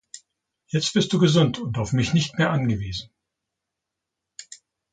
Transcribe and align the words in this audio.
Jetzt 0.65 0.93
bist 0.95 1.13
du 1.13 1.19
gesund 1.19 1.59
und 1.59 1.77
auf 1.77 1.93
mich 1.93 2.11
nicht 2.15 2.35
mehr 2.39 2.49
angewiesen. 2.49 3.11